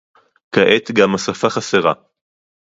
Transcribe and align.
כעת 0.51 0.91
גם 0.97 1.15
השפה 1.15 1.49
חסרה. 1.49 1.93